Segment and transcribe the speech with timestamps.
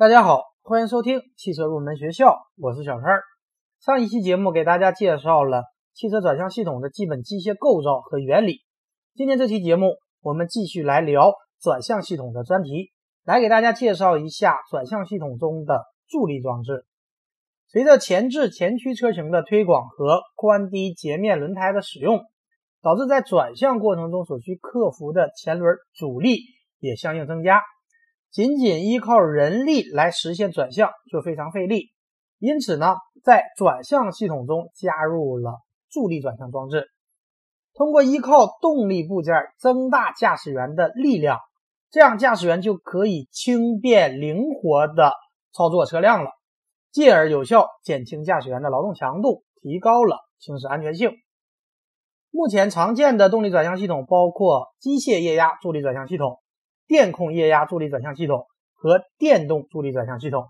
[0.00, 3.04] 大家好，欢迎收听汽车入门学校，我是小陈。
[3.84, 8.60] 上一期节目给大家介绍了汽车转向系统的基本机械构造和原理。
[9.14, 12.92] 今天这期节目，我们继续来聊转向系统的专题，
[13.24, 16.86] 来给大家介绍一下转向系统中的助力装置。
[17.66, 22.20] 随着前置前驱车型的推广和宽低截面轮胎的使用，
[22.80, 26.38] 导致在转向过程中所需克服的前轮阻力
[26.78, 27.60] 也相应增加。
[28.30, 31.90] 仅仅依靠人力来实现转向就非常费力，
[32.38, 32.94] 因此呢，
[33.24, 35.58] 在转向系统中加入了
[35.90, 36.86] 助力转向装置，
[37.74, 41.40] 通过依靠动力部件增大驾驶员的力量，
[41.90, 45.12] 这样驾驶员就可以轻便灵活的
[45.52, 46.30] 操作车辆了，
[46.92, 51.10] 进而有效减轻驾驶员的劳动强度，提高了行驶安全性。
[52.30, 56.38] 目前常见的动力转向系统包括机械液压助力转向系统。
[56.90, 60.46] 电控液压助力转向系统和电动助力转向系统，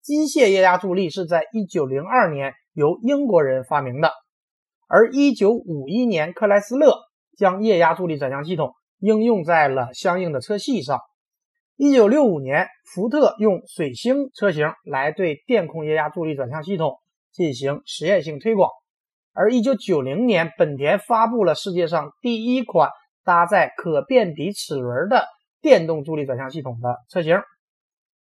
[0.00, 4.12] 机械液压助力是在1902年由英国人发明的，
[4.86, 6.94] 而1951年克莱斯勒
[7.36, 11.00] 将液压助力转向系统应用在了相应的车系上。
[11.78, 16.94] 1965年，福特用水星车型来对电控液压助力转向系统
[17.32, 18.70] 进行实验性推广，
[19.32, 22.88] 而1990年，本田发布了世界上第一款
[23.24, 25.26] 搭载可变底齿轮的。
[25.62, 27.40] 电动助力转向系统的车型，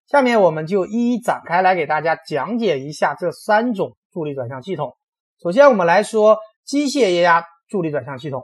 [0.06, 4.96] 下面我们就一一展开来给大家讲解一下这三种助力转向系统。
[5.40, 8.42] 首先，我们来说机械液压助力转向系统。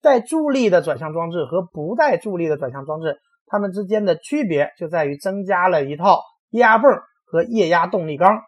[0.00, 6.90] 带助力的转向装置和不带助力的转向装置，它们之间的区别就在于增加了一套液压泵
[7.24, 8.40] 和液压动力缸，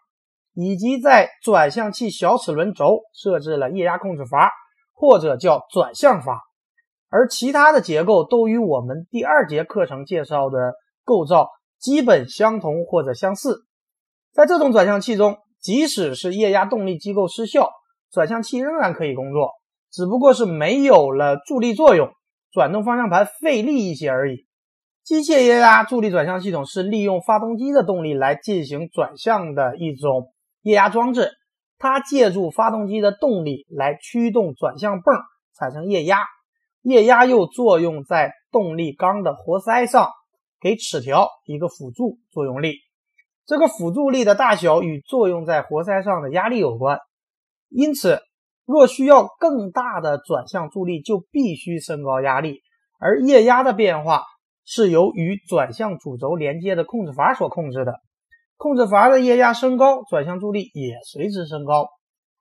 [0.53, 4.51] 以及在转向器小齿轮轴设置了液压控制阀，
[4.93, 6.41] 或者叫转向阀。
[7.15, 10.73] 而其他的结构都与我们第二节课程介绍的
[11.05, 11.47] 构造
[11.79, 13.59] 基本相同或者相似。
[14.33, 17.69] 在这种转向器中，即使是液压动力机构失效，
[18.11, 19.51] 转向器仍然可以工作，
[19.93, 22.09] 只不过是没有了助力作用，
[22.51, 24.45] 转动方向盘费力一些而已。
[25.05, 30.33] 机械液压助力转向系统是利用发动机的动力来进行转向的一种
[30.63, 31.31] 液压装置，
[31.77, 35.15] 它借助发动机的动力来驱动转向泵
[35.57, 36.17] 产生液压。
[36.85, 40.11] 液压又作用在动力缸的活塞上，
[40.61, 42.75] 给齿条一个辅助作用力。
[43.47, 46.99] 这个辅助力的大小与作用在活塞上的压力有关。
[47.69, 48.19] 因此，
[48.65, 52.61] 若需要更大的转向助力，就必须升高压力。
[52.99, 54.21] 而液压的变化
[54.63, 57.95] 是由与转向主轴连接的控制阀所控制的。
[58.57, 61.87] 控制阀的液压升高，转向助力也随之升高。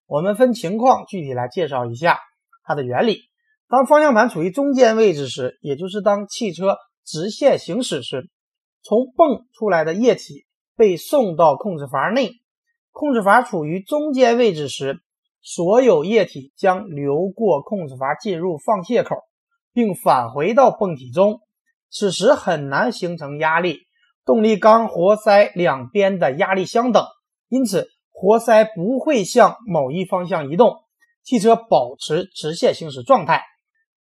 [0.06, 2.19] 我们分情况具体来介绍一下
[2.62, 3.21] 它的原理。
[3.69, 8.31] 当方向盘处于中间位置时，也就是当汽车直线行驶时，
[8.83, 12.33] 从泵出来的液体被送到控制阀内。
[12.93, 15.01] 控制阀处于中间位置时，
[15.43, 19.17] 所有液体将流过控制阀进入放泄口，
[19.73, 21.41] 并返回到泵体中。
[21.91, 23.89] 此时很难形成压力，
[24.25, 27.05] 动力缸活塞两边的压力相等，
[27.49, 30.85] 因此活塞不会向某一方向移动，
[31.25, 33.43] 汽车保持直线行驶状态。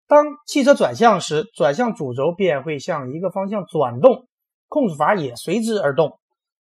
[0.06, 4.28] 当汽车转向时，转向主轴便会向一个方向转动，
[4.68, 6.18] 控制阀也随之而动，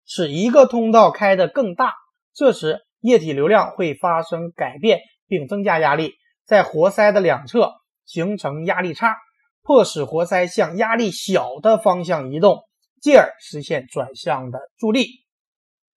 [0.07, 1.95] 使一个通道开得更大。
[2.33, 6.15] 这时，液体流量会发生改变，并增加压力，
[6.47, 7.73] 在活塞的两侧
[8.05, 9.17] 形成压力差，
[9.63, 12.61] 迫使活塞向压力小的方向移动，
[13.01, 15.07] 进而实现转向的助力。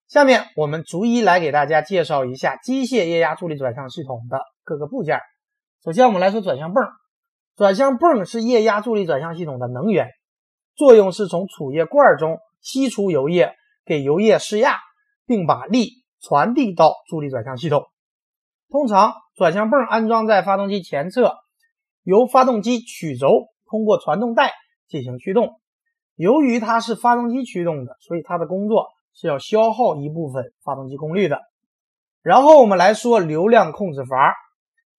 [0.07, 5.19] 下面我们逐一来给大家介绍一下机械液压助力转向系统的各个部件。
[5.83, 6.83] 首先，我们来说转向泵。
[7.55, 10.09] 转向泵是液压助力转向系统的能源，
[10.75, 13.53] 作用是从储液罐中吸出油液，
[13.85, 14.77] 给油液施压，
[15.25, 17.85] 并把力传递到助力转向系统。
[18.69, 21.33] 通常，转向泵安装在发动机前侧，
[22.03, 23.29] 由发动机曲轴
[23.69, 24.51] 通过传动带
[24.89, 25.61] 进行驱动。
[26.15, 31.39] 由于它是发动机驱动的，所以它的工作是要消耗一部分发动机功率的。
[32.21, 34.33] 然后我们来说流量控制阀。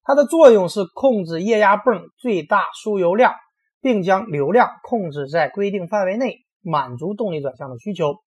[0.06, 3.34] 它的作用是控制液压泵最大输油量，
[3.80, 8.18] 并将流量控制在规定范围内，满足动力转向的需求。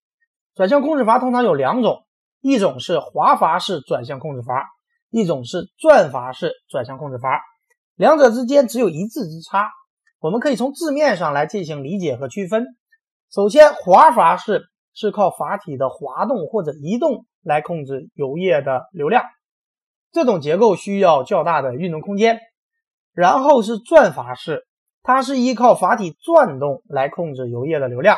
[0.55, 2.05] 转向控制阀通常有两种，
[2.41, 4.65] 一种是滑阀式转向控制阀，
[5.09, 7.41] 一种是转阀式转向控制阀，
[7.95, 9.69] 两者之间只有一字之差。
[10.19, 12.65] 我们可以从字面上来进行理解和区分。
[13.31, 19.23] 首先，滑阀式是靠阀体的滑动或者移动来控制油液的流量。
[20.11, 22.39] 这种结构需要较大的运动空间，
[23.13, 24.65] 然后是转阀式，
[25.03, 28.17] 它是依靠阀体转动来控制油液的流量，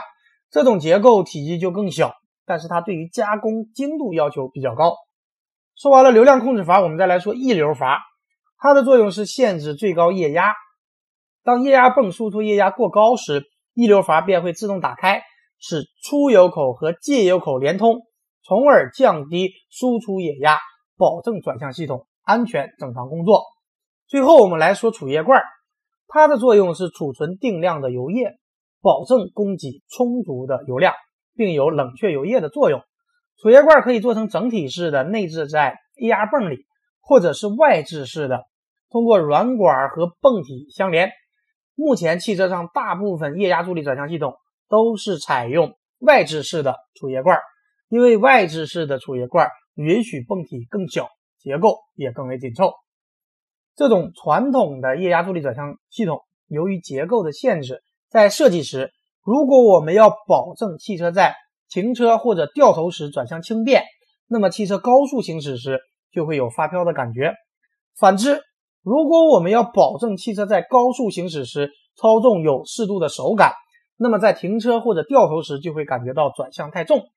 [0.50, 2.14] 这种结构体积就更小，
[2.46, 4.96] 但是它对于加工精度要求比较高。
[5.76, 8.00] 说完了流量控制阀，我们再来说溢流阀，
[8.58, 10.54] 它的作用是限制最高液压。
[11.44, 13.44] 当液压泵输出液压过高时，
[13.74, 15.24] 溢流阀便会自动打开，
[15.60, 18.02] 使出油口和进油口连通，
[18.44, 20.60] 从而降低输出液压，
[21.02, 23.42] 保证转向系统安全正常工作。
[24.06, 25.42] 最后，我们来说储液罐，
[26.08, 28.38] 它的作用是储存定量的油液，
[28.84, 30.94] 保证供给充足的油量，
[31.34, 32.84] 并有冷却油液的作用。
[33.42, 36.68] 储液罐可以做成整体式的，内置在液压泵里，
[37.00, 38.44] 或者是外置式的，
[38.92, 41.10] 通过软管和泵体相连。
[41.74, 44.36] 目前汽车上大部分液压助力转向系统
[44.70, 47.40] 都是采用外置式的储液罐，
[47.90, 49.50] 因为外置式的储液罐
[49.82, 52.74] 允许泵体更小，结构也更为紧凑。
[53.76, 58.92] 这种传统的液压助力转向系统，由于结构的限制，在设计时，
[59.24, 61.36] 如果我们要保证汽车在
[61.70, 63.84] 停车或者掉头时转向轻便，
[64.28, 65.80] 那么汽车高速行驶时
[66.12, 67.34] 就会有发飘的感觉。
[67.98, 68.42] 反之，
[68.84, 73.54] 如果我们要保证汽车在高速行驶时操纵有适度的手感，
[73.96, 77.08] 那么在停车或者掉头时就会感觉到转向太重，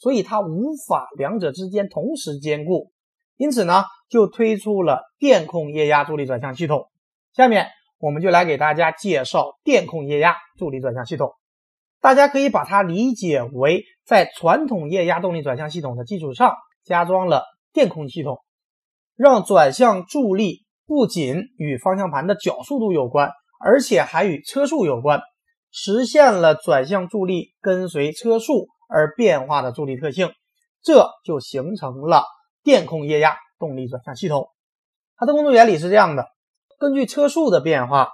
[0.00, 2.90] 所以它无法两者之间同时兼顾。
[3.36, 6.88] 因此呢，就推出了电控液压助力转向系统。
[7.32, 7.68] 下面
[8.00, 11.30] 我们就来给大家介绍电控液压助力转向系统。
[12.00, 18.38] 大家可以把它理解为在传统液压动力转向系统的基础上加装了电控系统，
[19.14, 20.64] 让转向助力。
[20.86, 23.30] 不仅与方向盘的角速度有关，
[23.64, 25.20] 而且还与车速有关，
[25.70, 30.32] 实现了转向助力跟随车速而变化的助力特性，
[30.82, 32.24] 这就形成了
[32.62, 34.48] 电控液压动力转向系统。
[35.16, 36.26] 它的工作原理是这样的：
[36.78, 38.08] 根据车速的变化，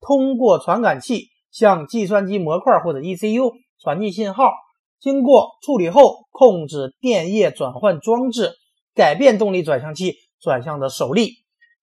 [0.00, 4.52] 通过传感器向计算机模块或者 ECU 传递信号，
[4.98, 8.54] 经过处理后控制电液转换装置，
[8.94, 11.34] 改变动力转向器转向的手力。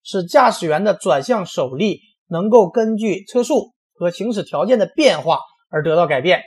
[0.04, 6.44] 使驾驶员的转向手力能够根据车速和行驶条件的变化而得到改变，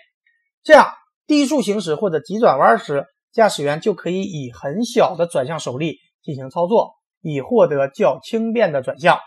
[0.63, 0.87] 这样
[1.29, 9.19] 低速行驶或者急转弯时，驾驶员就可以以很小的转向手力进行操作，以获得较轻便的转向；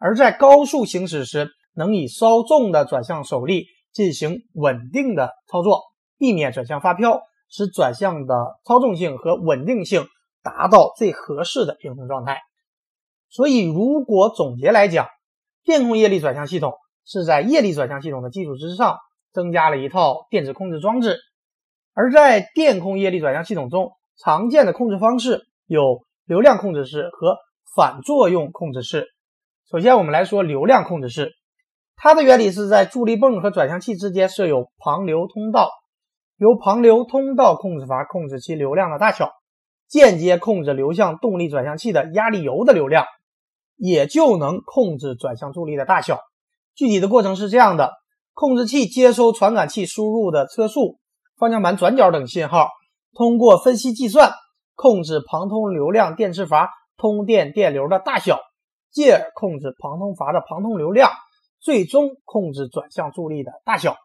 [0.00, 5.82] 而在高速行驶时，能以稍重的转向手力进行稳定的操作，
[6.16, 7.20] 避免转向发飘，
[7.50, 8.34] 使转向的
[8.64, 10.06] 操纵性和稳定性
[10.42, 12.40] 达到最合适的平衡状态。
[13.28, 15.06] 所以，如果总结来讲，
[15.64, 16.72] 电控液力转向系统
[17.04, 18.96] 是在液力转向系统的基础之上
[19.34, 21.18] 增加了一套电子控制装置。
[21.94, 27.36] 而在电控液力转向系统中，常见的控制方式有流量控制式和
[27.74, 29.06] 反作用控制式。
[29.70, 31.32] 首先，我们来说流量控制式，
[31.96, 35.70] 它的原理是在助力泵和转向器之间设有旁流通道，
[36.36, 39.30] 由旁流通道控制阀控制其流量的大小，
[39.88, 43.04] 间接控制流向动力转向器的压力油的流量。
[43.78, 46.20] 也就能控制转向助力的大小。
[46.72, 47.90] 具体的过程是这样的：
[48.32, 51.00] 控制器接收传感器输入的车速、
[51.42, 52.68] 方向盘转角等信号，
[53.14, 54.30] 通过分析计算
[54.76, 58.38] 控制旁通流量电磁阀通电电流的大小，
[58.92, 61.10] 进而控制旁通阀的旁通流量，
[61.58, 63.96] 最终控制转向助力的大小。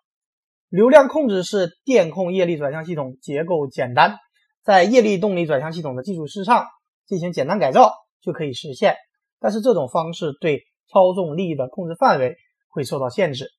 [0.69, 4.17] 流量控制是电控液力转向系统结构简单，
[4.63, 6.65] 在液力动力转向系统的基础之上
[7.05, 8.95] 进行简单改造就可以实现。
[9.39, 12.35] 但是这种方式对操纵力的控制范围
[12.67, 13.51] 会受到限制。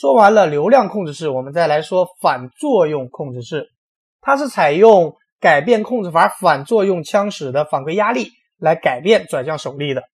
[0.00, 3.72] 说完了流量控制室，我们再来说反作用控制室。
[4.20, 10.04] 它是采用改变控制阀反作用腔室的反馈压力来改变转向手力的。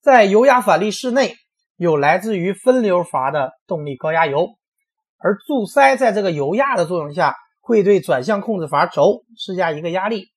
[0.00, 1.34] 在油压反力室内
[1.76, 4.48] 有来自于分流阀的动力高压油，
[5.18, 10.30] 而柱塞在这个油压的作用下会对转向控制阀轴施加一个压力，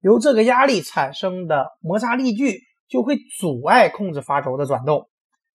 [0.00, 2.62] 由这个压力产生的摩擦力矩。
[2.88, 5.10] 就会阻碍控制阀轴的转动，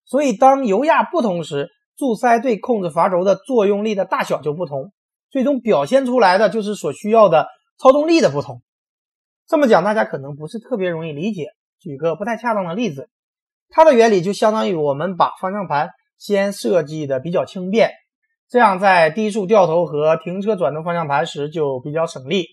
[0.05, 4.91] 所以当油压不同时，柱塞对控制阀轴的作用力的大小就不同，
[5.29, 7.47] 最终表现出来的就是所需要的
[7.77, 8.61] 操纵力的不同。
[9.47, 11.47] 这么讲大家可能不是特别容易理解，
[11.79, 13.09] 举个不太恰当的例子，
[13.69, 17.91] 它的原理就相当于我们把方向盘先设计的比较轻便，
[18.49, 22.45] 这样在低速掉头和停车转动方向盘时就比较省力。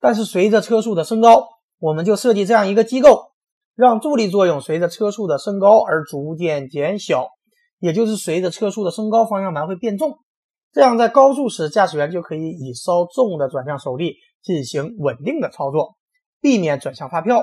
[0.00, 1.44] 但是随着车速的升高，
[1.78, 3.32] 我们就设计这样一个机构。
[3.74, 7.28] 让助力作用随着车速的升高而逐渐减小，
[7.78, 10.18] 也就是随着车速的升高，方向盘会变重。
[10.72, 15.96] 这样在高速时，驾驶员就可以以稍重的转向手力进行稳定的操作，
[16.40, 17.42] 避免转向发飘。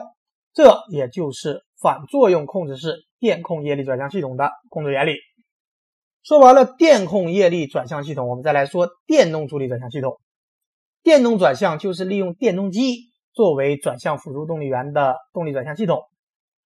[0.53, 5.15] 这也就是反作用控制式电控液力转向系统的工作原理。
[6.21, 10.19] 说完了电控液力转向系统，我们再来说电动助力转向系统。
[11.01, 16.03] 电动转向就是利用电动机作为转向辅助动力源的动力转向系统。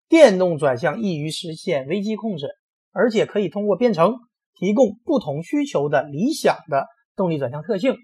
[0.08, 2.46] 电动转向易于实现微机控制，
[2.92, 4.14] 而且可以通过编程
[4.54, 7.96] 提供不同需求的理想的动力转向特性。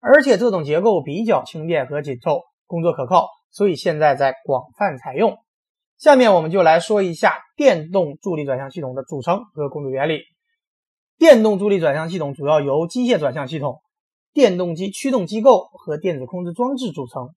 [0.00, 5.36] 而且这种结构比较轻便和紧凑，工作可靠，所以现在在广泛采用。
[5.96, 10.20] 下面我们就来说一下电动助力转向系统的组成和工作原理。
[11.16, 13.80] 电动助力转向系统主要由机械转向系统、
[14.32, 17.30] 电动机驱动机构和电子控制装置组成。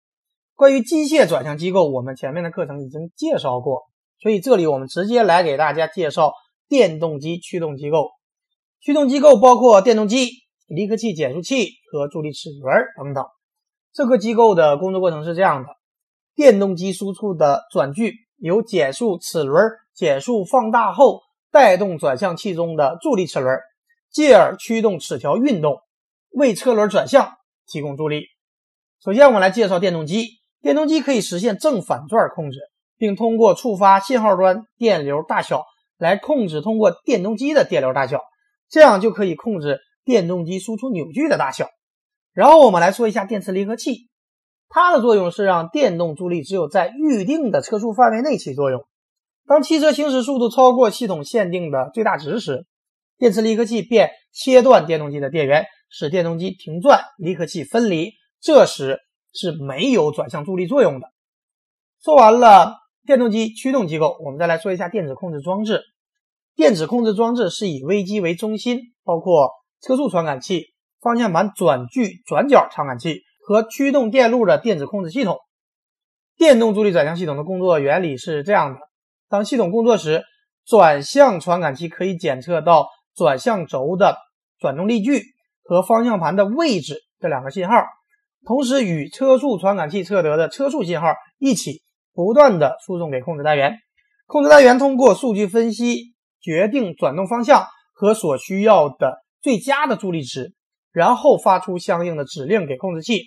[0.55, 3.83] 关于机械转向机构，我们前面的课程已经介绍过，
[4.19, 6.33] 所以这里我们直接来给大家介绍
[6.67, 8.09] 电动机驱动机构。
[8.79, 10.29] 驱动机构包括电动机、
[10.67, 13.25] 离合器、减速器和助力齿轮等等。
[13.93, 15.69] 这个机构的工作过程是这样的：
[16.35, 21.21] 电动机输出的转距由减速齿轮减速放大后。
[21.49, 23.57] 带动转向器中的助力齿轮，
[24.11, 25.77] 继而驱动齿条运动，
[26.29, 27.31] 为车轮转向
[27.65, 28.25] 提供助力。
[29.01, 30.27] 首先，我们来介绍电动机。
[30.61, 32.59] 电动机可以实现正反转控制，
[32.97, 35.63] 并通过触发信号端电流大小
[35.97, 38.21] 来控制通过电动机的电流大小，
[38.69, 41.69] 这样就可以控制电动机输出扭矩的大小。
[42.33, 44.09] 然后，我们来说一下电磁离合器，
[44.69, 48.85] 它的作用是让电动助力只有在预定的车速范围内起作用。
[49.47, 52.67] 当汽车行驶速度超过系统限定的最大值时，
[53.17, 58.11] 电磁离合器便切断电动机的电源，使电动机停转，离合器分离。
[58.39, 58.99] 这时
[59.33, 61.07] 是没有转向助力作用的。
[62.03, 62.75] 说完了
[63.07, 65.81] 电动机驱动机构，我们再来说一下电子控制装置。
[66.57, 75.37] 电子控制装置是以微机为中心，包括车速传感器、方向盘转距转角传感器和驱动电路的电子控制系统。
[76.35, 78.81] 电动助力转向系统的工作原理是这样的。
[79.29, 80.25] 当系统工作时，
[80.65, 84.17] 转向传感器可以检测到转向轴的
[84.59, 85.23] 转动力矩
[85.63, 87.73] 和方向盘的位置这两个信号，
[88.45, 91.81] 同时与车速传感器测得的车速信号一起
[92.17, 93.77] 不断的输送给控制单元。
[94.25, 100.55] 控制单元通过数据分析决定转动方向和所需要的最佳的助力值，
[100.91, 103.21] 然后发出相应的指令给控制器，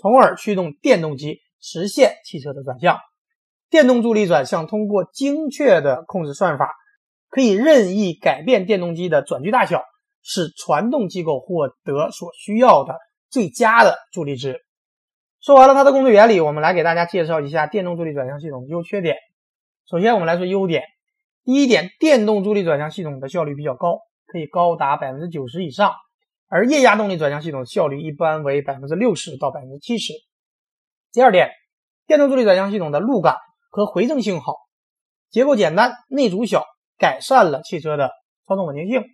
[0.00, 2.98] 从而驱动电动机实现汽车的转向。
[3.68, 6.70] 电动助力转向通过精确的控制算法，
[7.28, 9.82] 可以任意改变电动机的转距大小，
[10.22, 12.94] 使传动机构获得所需要的
[13.28, 14.65] 最佳的助力值。
[15.46, 19.14] 说完了它的工作原理，我们来给大家介绍一下电动助力转向系统的优缺点。
[19.88, 20.82] 首先，我们来说优点。
[21.44, 25.92] 第一点，电动助力转向系统的效率比较高，可以高达百分之九十以上，
[26.48, 30.14] 而液压动力转向系统效率一般为百分之六十到百分之七十。
[31.12, 31.52] 第二点，
[32.08, 33.36] 电动助力转向系统的路感。
[33.70, 34.56] 和回正性好，
[35.30, 36.64] 结构简单，内阻小，
[36.98, 38.10] 改善了汽车的
[38.48, 39.04] 操纵稳定性。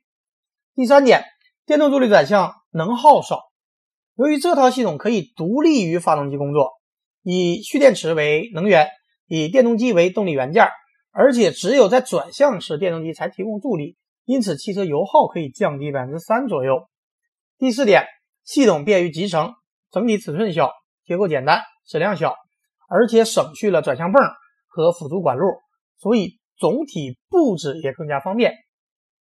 [0.75, 1.25] 第三点，
[1.67, 3.43] 电动助力转向能耗少，
[4.17, 6.71] 由于这套系统可以独立于发动机工作，
[7.23, 8.89] 以蓄电池为能源，
[9.27, 10.69] 以电动机为动力元件，
[11.11, 16.89] 而且只有在转向时电动机才提供助力，因此汽车油耗可以降低百分之三左右。
[17.59, 18.07] 第四点，
[18.45, 19.55] 系统便于集成，
[19.91, 20.71] 整体尺寸小，
[21.05, 22.35] 结构简单，质量小，
[22.89, 24.23] 而且省去了转向泵。
[24.75, 25.49] 和辅助管路，
[25.99, 28.55] 所以总体布置也更加方便。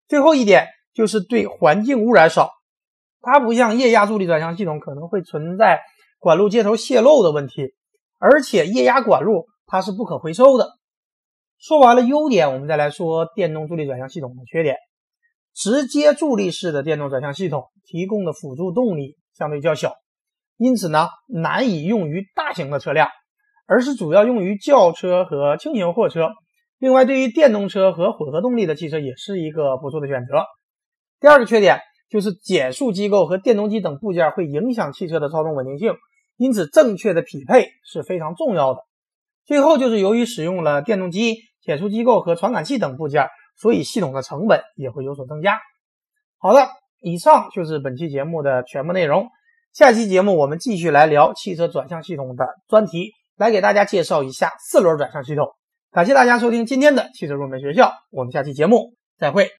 [0.07, 2.53] 最后一点就是对环境污染少，
[3.21, 5.81] 它不像液压助力转向系统可能会存在
[6.19, 7.75] 管路接头泄漏的问题，
[8.19, 10.71] 而且液压管路它是不可回收的。
[11.59, 14.77] 说完了优点，我们再来说电动助力转向系统的缺点。
[15.55, 19.95] 直接助力式的电动转向系统提供的辅助动力相对较小，
[20.57, 23.09] 因此呢难以用于大型的车辆。
[23.67, 26.31] 而是主要用于轿车和轻型货车。
[26.79, 30.43] 另外，对于电动车和混合动力的汽车也是一个不错的选择。
[31.21, 35.95] 第二个缺点就是减速机构和电动机等部件会影响汽车的操纵稳定性，
[36.37, 38.81] 因此正确的匹配是非常重要的。
[39.47, 45.59] 最后就是由于使用了电动机、减速机构和传感器等部件，所以系统的成本也会有所增加。
[46.39, 46.69] 好的，
[47.01, 49.29] 以上就是本期节目的全部内容。
[49.73, 53.13] 下期节目我们继续来聊汽车转向系统的专题。
[53.37, 55.47] 来给大家介绍一下四轮转向系统。
[55.93, 59.49] 感谢大家收听今天的汽车入门学校，我们下期节目再会。